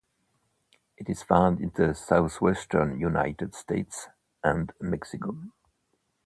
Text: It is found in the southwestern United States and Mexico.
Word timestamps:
It 0.97 1.09
is 1.09 1.21
found 1.21 1.59
in 1.59 1.73
the 1.75 1.93
southwestern 1.93 2.99
United 2.99 3.53
States 3.53 4.07
and 4.43 4.71
Mexico. 4.79 5.37